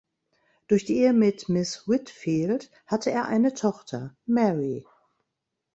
Durch 0.67 0.83
die 0.83 0.95
Ehe 0.97 1.13
mit 1.13 1.47
Miss 1.47 1.87
Whitfield 1.87 2.71
hatte 2.87 3.11
er 3.11 3.25
eine 3.27 3.53
Tochter, 3.53 4.17
Mary. 4.25 4.87